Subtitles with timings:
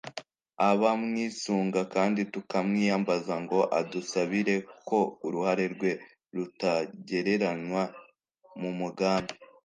[0.69, 4.55] abamwisunga kandi tukamwiyambaza ngo adusabire
[4.89, 5.91] ko uruhare rwe
[6.35, 7.83] rutagereranywa
[8.59, 9.33] mu mugambi